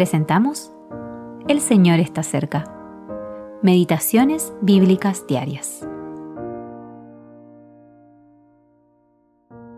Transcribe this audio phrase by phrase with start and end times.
[0.00, 0.72] presentamos
[1.46, 2.64] El Señor está cerca.
[3.62, 5.86] Meditaciones Bíblicas Diarias.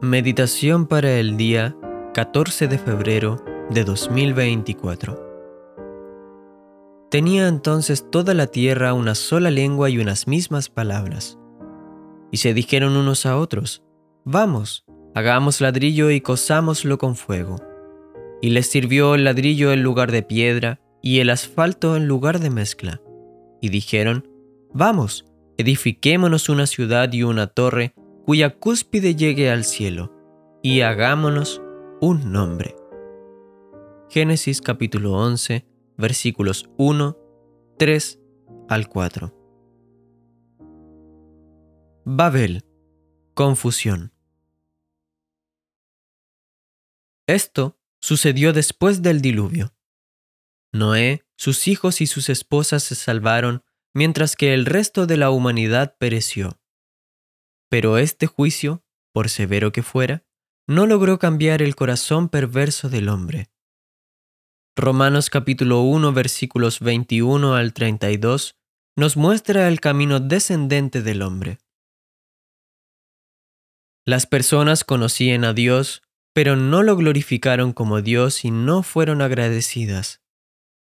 [0.00, 1.76] Meditación para el día
[2.14, 5.20] 14 de febrero de 2024.
[7.10, 11.40] Tenía entonces toda la tierra una sola lengua y unas mismas palabras.
[12.30, 13.82] Y se dijeron unos a otros,
[14.24, 17.73] Vamos, hagamos ladrillo y cosámoslo con fuego.
[18.44, 22.50] Y les sirvió el ladrillo en lugar de piedra y el asfalto en lugar de
[22.50, 23.00] mezcla.
[23.62, 24.28] Y dijeron,
[24.74, 25.24] Vamos,
[25.56, 27.94] edifiquémonos una ciudad y una torre
[28.26, 30.12] cuya cúspide llegue al cielo,
[30.62, 31.62] y hagámonos
[32.02, 32.76] un nombre.
[34.10, 37.16] Génesis capítulo 11, versículos 1,
[37.78, 38.20] 3
[38.68, 39.34] al 4.
[42.04, 42.62] Babel.
[43.32, 44.12] Confusión.
[47.26, 49.74] Esto sucedió después del diluvio.
[50.74, 55.96] Noé, sus hijos y sus esposas se salvaron, mientras que el resto de la humanidad
[55.96, 56.60] pereció.
[57.70, 58.84] Pero este juicio,
[59.14, 60.22] por severo que fuera,
[60.66, 63.48] no logró cambiar el corazón perverso del hombre.
[64.76, 68.58] Romanos capítulo 1 versículos 21 al 32
[68.96, 71.58] nos muestra el camino descendente del hombre.
[74.04, 76.03] Las personas conocían a Dios
[76.34, 80.20] pero no lo glorificaron como Dios y no fueron agradecidas.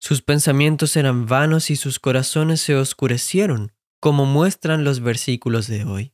[0.00, 6.12] Sus pensamientos eran vanos y sus corazones se oscurecieron, como muestran los versículos de hoy.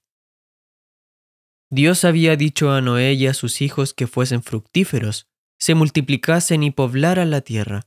[1.71, 5.27] Dios había dicho a Noé y a sus hijos que fuesen fructíferos,
[5.59, 7.85] se multiplicasen y poblaran la tierra.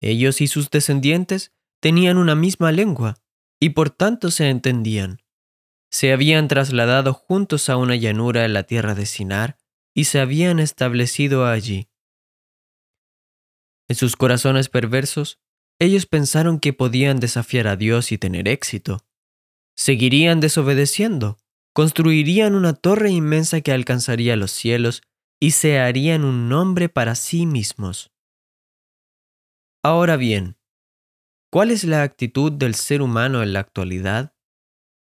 [0.00, 3.16] Ellos y sus descendientes tenían una misma lengua,
[3.60, 5.20] y por tanto se entendían.
[5.90, 9.58] Se habían trasladado juntos a una llanura en la tierra de Sinar,
[9.98, 11.88] y se habían establecido allí.
[13.88, 15.40] En sus corazones perversos,
[15.80, 19.04] ellos pensaron que podían desafiar a Dios y tener éxito.
[19.76, 21.38] Seguirían desobedeciendo,
[21.72, 25.02] construirían una torre inmensa que alcanzaría los cielos
[25.40, 28.12] y se harían un nombre para sí mismos.
[29.82, 30.58] Ahora bien,
[31.50, 34.32] ¿cuál es la actitud del ser humano en la actualidad?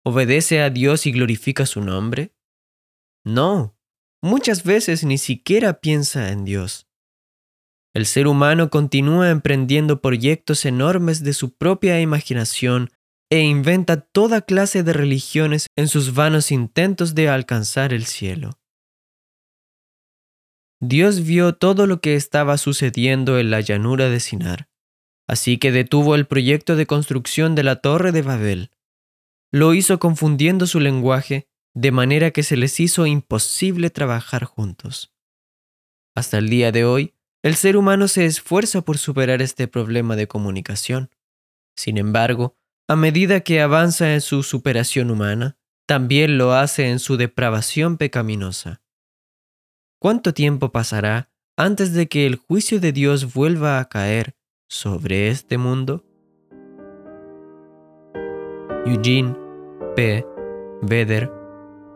[0.03, 2.33] ¿Obedece a Dios y glorifica su nombre?
[3.23, 3.78] No,
[4.21, 6.87] muchas veces ni siquiera piensa en Dios.
[7.93, 12.91] El ser humano continúa emprendiendo proyectos enormes de su propia imaginación
[13.31, 18.59] e inventa toda clase de religiones en sus vanos intentos de alcanzar el cielo.
[20.81, 24.69] Dios vio todo lo que estaba sucediendo en la llanura de Sinar,
[25.27, 28.71] así que detuvo el proyecto de construcción de la torre de Babel.
[29.51, 35.13] Lo hizo confundiendo su lenguaje de manera que se les hizo imposible trabajar juntos.
[36.15, 37.13] Hasta el día de hoy,
[37.43, 41.09] el ser humano se esfuerza por superar este problema de comunicación.
[41.77, 42.57] Sin embargo,
[42.87, 45.57] a medida que avanza en su superación humana,
[45.87, 48.81] también lo hace en su depravación pecaminosa.
[49.99, 54.35] ¿Cuánto tiempo pasará antes de que el juicio de Dios vuelva a caer
[54.67, 56.05] sobre este mundo?
[58.85, 59.35] Eugene
[59.95, 60.25] P.
[60.81, 61.38] Vedder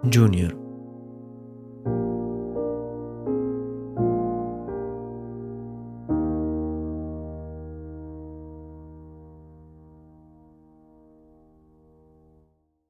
[0.09, 0.62] Jr.